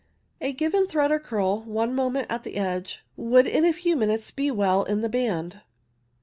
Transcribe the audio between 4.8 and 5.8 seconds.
in the band.